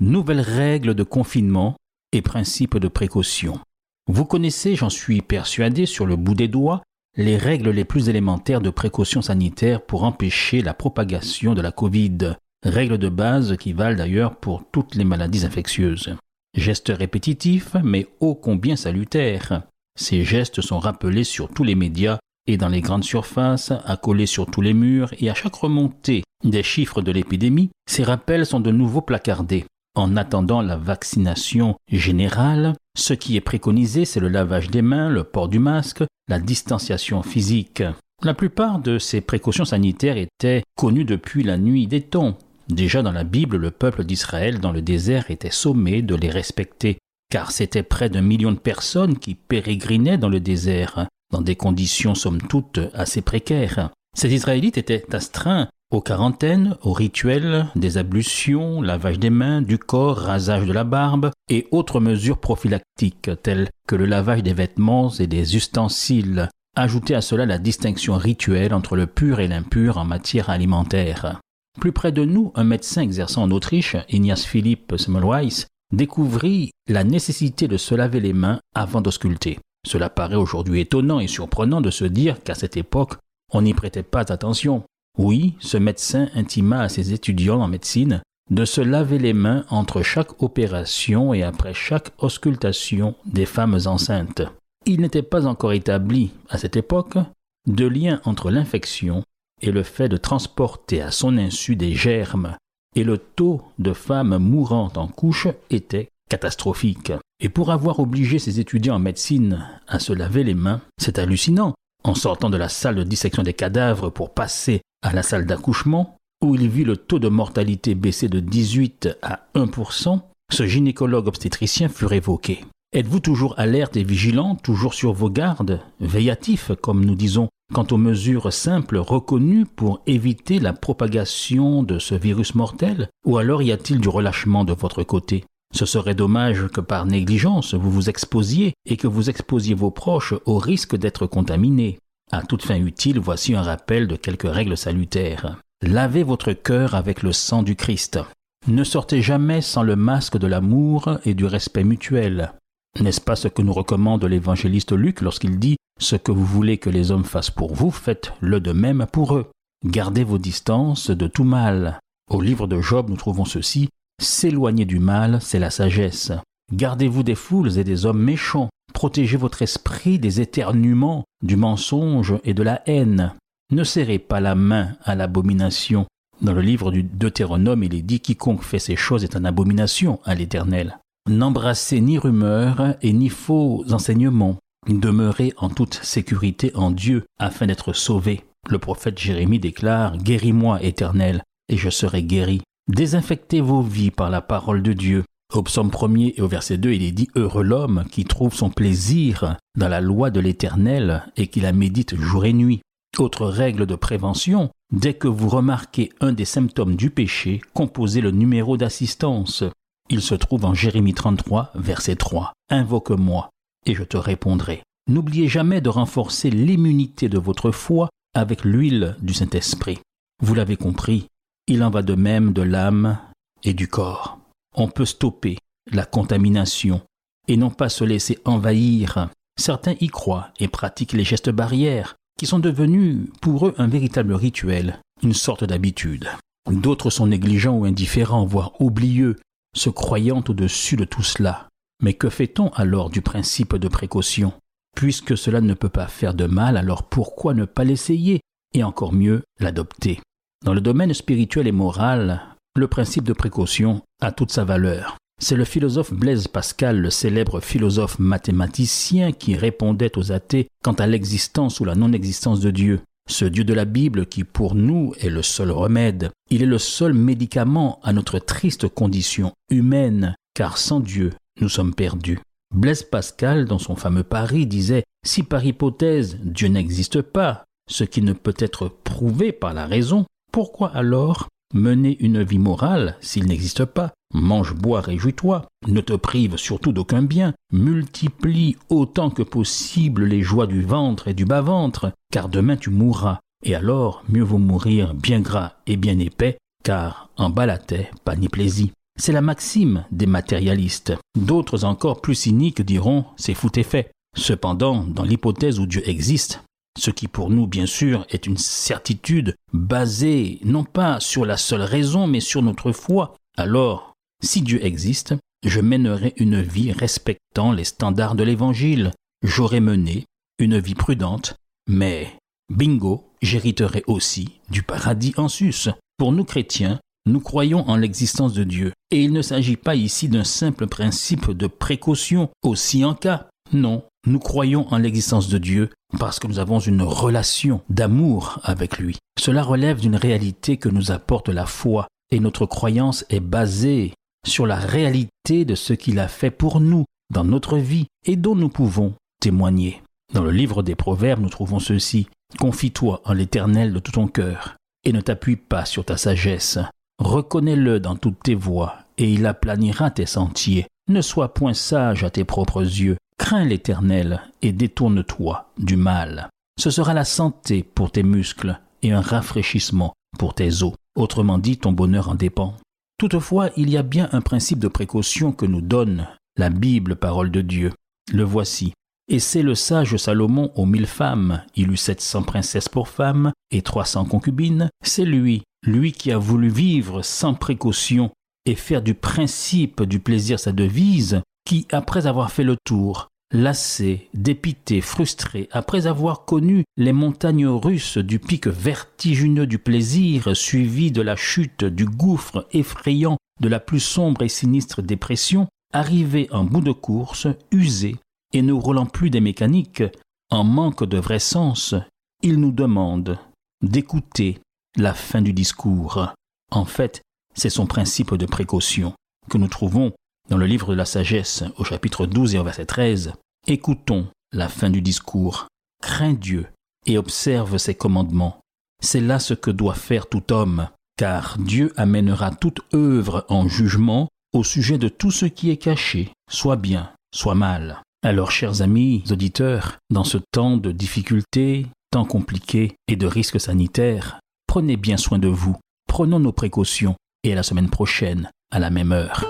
[0.00, 1.76] Nouvelles règles de confinement
[2.12, 3.60] et principes de précaution.
[4.08, 6.80] Vous connaissez, j'en suis persuadé, sur le bout des doigts,
[7.18, 12.36] les règles les plus élémentaires de précaution sanitaire pour empêcher la propagation de la Covid.
[12.64, 16.16] Règles de base qui valent d'ailleurs pour toutes les maladies infectieuses.
[16.56, 19.64] Gestes répétitifs, mais ô combien salutaires.
[19.98, 24.46] Ces gestes sont rappelés sur tous les médias et dans les grandes surfaces, accolés sur
[24.46, 28.70] tous les murs, et à chaque remontée des chiffres de l'épidémie, ces rappels sont de
[28.70, 29.66] nouveau placardés.
[29.96, 35.24] En attendant la vaccination générale, ce qui est préconisé, c'est le lavage des mains, le
[35.24, 37.82] port du masque, la distanciation physique.
[38.22, 42.38] La plupart de ces précautions sanitaires étaient connues depuis la nuit des temps.
[42.68, 46.98] Déjà dans la Bible, le peuple d'Israël dans le désert était sommé de les respecter,
[47.30, 52.14] car c'était près d'un million de personnes qui pérégrinaient dans le désert, dans des conditions
[52.14, 53.90] somme toute assez précaires.
[54.16, 60.18] Ces Israélites étaient astreints aux quarantaines, aux rituels, des ablutions, lavage des mains, du corps,
[60.18, 65.26] rasage de la barbe et autres mesures prophylactiques telles que le lavage des vêtements et
[65.26, 66.48] des ustensiles.
[66.76, 71.40] Ajoutez à cela la distinction rituelle entre le pur et l'impur en matière alimentaire.
[71.80, 77.66] Plus près de nous, un médecin exerçant en Autriche, Ignace Philippe Semmelweis, découvrit la nécessité
[77.66, 79.58] de se laver les mains avant d'ausculter.
[79.84, 83.14] Cela paraît aujourd'hui étonnant et surprenant de se dire qu'à cette époque,
[83.52, 84.84] on n'y prêtait pas attention.
[85.18, 90.02] Oui, ce médecin intima à ses étudiants en médecine de se laver les mains entre
[90.02, 94.42] chaque opération et après chaque auscultation des femmes enceintes.
[94.86, 97.18] Il n'était pas encore établi, à cette époque,
[97.66, 99.22] de lien entre l'infection
[99.62, 102.56] et le fait de transporter à son insu des germes,
[102.96, 107.12] et le taux de femmes mourantes en couche était catastrophique.
[107.40, 111.74] Et pour avoir obligé ses étudiants en médecine à se laver les mains, c'est hallucinant.
[112.02, 116.16] En sortant de la salle de dissection des cadavres pour passer à la salle d'accouchement,
[116.42, 120.20] où il vit le taux de mortalité baisser de 18 à 1%,
[120.52, 122.64] ce gynécologue obstétricien fut révoqué.
[122.92, 127.96] Êtes-vous toujours alerte et vigilant, toujours sur vos gardes, veillatif, comme nous disons, quant aux
[127.96, 134.00] mesures simples reconnues pour éviter la propagation de ce virus mortel Ou alors y a-t-il
[134.00, 135.44] du relâchement de votre côté?
[135.72, 140.34] Ce serait dommage que par négligence vous vous exposiez et que vous exposiez vos proches
[140.44, 142.00] au risque d'être contaminés.
[142.32, 145.58] À toute fin utile, voici un rappel de quelques règles salutaires.
[145.82, 148.20] Lavez votre cœur avec le sang du Christ.
[148.68, 152.52] Ne sortez jamais sans le masque de l'amour et du respect mutuel.
[153.00, 156.90] N'est-ce pas ce que nous recommande l'évangéliste Luc lorsqu'il dit Ce que vous voulez que
[156.90, 159.50] les hommes fassent pour vous, faites-le de même pour eux.
[159.84, 161.98] Gardez vos distances de tout mal.
[162.30, 163.88] Au livre de Job, nous trouvons ceci
[164.20, 166.32] S'éloigner du mal, c'est la sagesse.
[166.72, 168.68] Gardez-vous des foules et des hommes méchants.
[168.92, 173.34] Protégez votre esprit des éternuements, du mensonge et de la haine.
[173.72, 176.06] Ne serrez pas la main à l'abomination.
[176.40, 180.20] Dans le livre du Deutéronome, il est dit Quiconque fait ces choses est une abomination
[180.24, 180.98] à l'Éternel.
[181.28, 184.56] N'embrassez ni rumeurs et ni faux enseignements.
[184.88, 188.44] Demeurez en toute sécurité en Dieu afin d'être sauvés.
[188.68, 192.62] Le prophète Jérémie déclare Guéris-moi, Éternel, et je serai guéri.
[192.88, 195.24] Désinfectez vos vies par la parole de Dieu.
[195.52, 198.70] Au psaume 1er et au verset 2, il est dit Heureux l'homme qui trouve son
[198.70, 202.82] plaisir dans la loi de l'Éternel et qui la médite jour et nuit.
[203.18, 208.30] Autre règle de prévention, dès que vous remarquez un des symptômes du péché, composez le
[208.30, 209.64] numéro d'assistance.
[210.08, 212.52] Il se trouve en Jérémie 33, verset 3.
[212.70, 213.50] Invoque-moi,
[213.86, 214.84] et je te répondrai.
[215.08, 219.98] N'oubliez jamais de renforcer l'immunité de votre foi avec l'huile du Saint-Esprit.
[220.40, 221.26] Vous l'avez compris,
[221.66, 223.18] il en va de même de l'âme
[223.64, 224.39] et du corps
[224.88, 225.58] peut stopper
[225.92, 227.00] la contamination
[227.48, 229.28] et non pas se laisser envahir.
[229.58, 234.32] Certains y croient et pratiquent les gestes barrières, qui sont devenus pour eux un véritable
[234.32, 236.28] rituel, une sorte d'habitude.
[236.70, 239.36] D'autres sont négligents ou indifférents, voire oublieux,
[239.76, 241.68] se croyant au-dessus de tout cela.
[242.02, 244.52] Mais que fait-on alors du principe de précaution?
[244.96, 248.40] Puisque cela ne peut pas faire de mal, alors pourquoi ne pas l'essayer
[248.74, 250.20] et encore mieux l'adopter?
[250.64, 252.42] Dans le domaine spirituel et moral,
[252.80, 255.18] le principe de précaution a toute sa valeur.
[255.38, 261.06] C'est le philosophe Blaise Pascal, le célèbre philosophe mathématicien, qui répondait aux athées quant à
[261.06, 263.00] l'existence ou la non-existence de Dieu.
[263.28, 266.78] ce Dieu de la Bible qui pour nous est le seul remède, il est le
[266.78, 271.30] seul médicament à notre triste condition humaine, car sans Dieu,
[271.60, 272.40] nous sommes perdus.
[272.74, 278.22] Blaise Pascal, dans son fameux Paris, disait Si par hypothèse Dieu n'existe pas, ce qui
[278.22, 283.84] ne peut être prouvé par la raison, pourquoi alors mener une vie morale s'il n'existe
[283.84, 290.42] pas Mange, bois, réjouis-toi, ne te prive surtout d'aucun bien, multiplie autant que possible les
[290.42, 295.14] joies du ventre et du bas-ventre, car demain tu mourras, et alors mieux vaut mourir
[295.14, 298.88] bien gras et bien épais, car en bas la terre, pas ni plaisir.
[299.18, 301.12] C'est la maxime des matérialistes.
[301.36, 304.12] D'autres encore plus cyniques diront c'est fout et fait.
[304.36, 306.62] Cependant, dans l'hypothèse où Dieu existe,
[306.98, 311.82] ce qui pour nous bien sûr est une certitude basée non pas sur la seule
[311.82, 315.34] raison mais sur notre foi, alors si Dieu existe,
[315.64, 319.12] je mènerai une vie respectant les standards de l'Évangile.
[319.42, 320.24] J'aurai mené
[320.58, 321.56] une vie prudente,
[321.86, 322.36] mais
[322.70, 325.90] bingo, j'hériterai aussi du paradis en sus.
[326.16, 330.28] Pour nous chrétiens, nous croyons en l'existence de Dieu, et il ne s'agit pas ici
[330.28, 333.48] d'un simple principe de précaution, aussi en cas.
[333.72, 338.98] Non, nous croyons en l'existence de Dieu parce que nous avons une relation d'amour avec
[338.98, 339.18] lui.
[339.38, 344.12] Cela relève d'une réalité que nous apporte la foi, et notre croyance est basée
[344.46, 348.54] sur la réalité de ce qu'il a fait pour nous dans notre vie et dont
[348.54, 350.02] nous pouvons témoigner.
[350.32, 352.28] Dans le livre des Proverbes, nous trouvons ceci.
[352.58, 356.78] Confie-toi en l'Éternel de tout ton cœur, et ne t'appuie pas sur ta sagesse.
[357.18, 360.86] Reconnais-le dans toutes tes voies, et il aplanira tes sentiers.
[361.08, 363.16] Ne sois point sage à tes propres yeux.
[363.40, 366.50] Crains l'Éternel, et détourne-toi du mal.
[366.78, 370.92] Ce sera la santé pour tes muscles, et un rafraîchissement pour tes os.
[371.16, 372.76] Autrement dit, ton bonheur en dépend.
[373.18, 376.28] Toutefois, il y a bien un principe de précaution que nous donne
[376.58, 377.92] la Bible, parole de Dieu.
[378.30, 378.92] Le voici.
[379.26, 381.62] Et c'est le sage Salomon aux mille femmes.
[381.74, 384.90] Il eut sept cents princesses pour femmes et trois cents concubines.
[385.02, 388.30] C'est lui, lui qui a voulu vivre sans précaution
[388.66, 391.40] et faire du principe du plaisir sa devise,
[391.70, 398.18] qui, après avoir fait le tour, lassé, dépité, frustré, après avoir connu les montagnes russes
[398.18, 404.00] du pic vertigineux du plaisir, suivi de la chute du gouffre effrayant de la plus
[404.00, 408.16] sombre et sinistre dépression, arrivé en bout de course, usé,
[408.52, 410.02] et ne roulant plus des mécaniques,
[410.50, 411.94] en manque de vrai sens,
[412.42, 413.38] il nous demande
[413.80, 414.58] d'écouter
[414.96, 416.34] la fin du discours.
[416.72, 417.22] En fait,
[417.54, 419.12] c'est son principe de précaution
[419.48, 420.10] que nous trouvons
[420.50, 423.32] dans le livre de la sagesse, au chapitre 12 et au verset 13,
[423.68, 425.68] écoutons la fin du discours.
[426.02, 426.66] Crains Dieu
[427.06, 428.60] et observe ses commandements.
[429.02, 434.28] C'est là ce que doit faire tout homme, car Dieu amènera toute œuvre en jugement
[434.52, 438.02] au sujet de tout ce qui est caché, soit bien, soit mal.
[438.24, 444.40] Alors, chers amis auditeurs, dans ce temps de difficultés, temps compliqués et de risques sanitaires,
[444.66, 445.76] prenez bien soin de vous,
[446.08, 447.14] prenons nos précautions,
[447.44, 449.46] et à la semaine prochaine, à la même heure.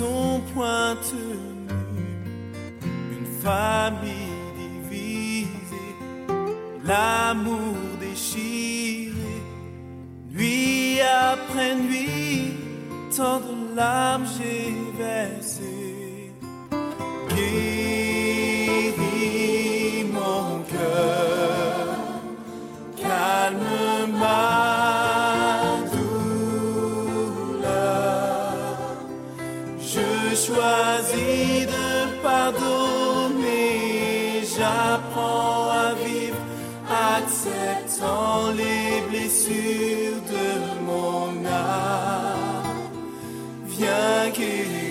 [0.00, 1.68] Tenues.
[3.16, 5.96] Une famille divisée,
[6.84, 9.12] l'amour déchiré,
[10.30, 12.54] nuit après nuit,
[13.16, 15.80] tant de larmes j'ai versé.
[44.30, 44.89] like it.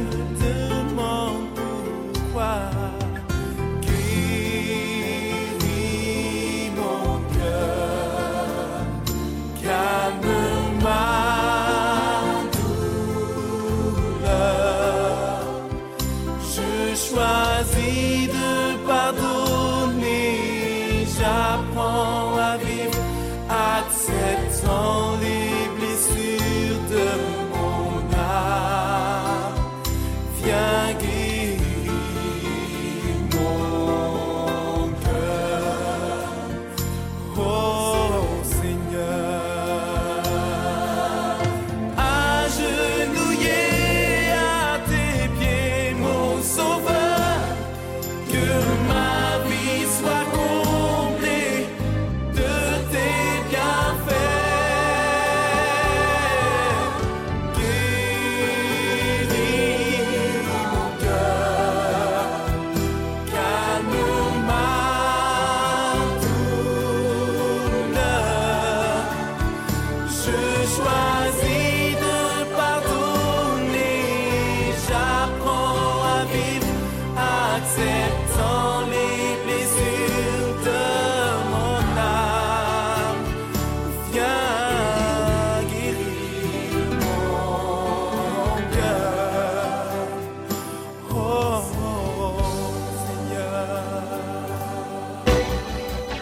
[0.00, 0.29] Je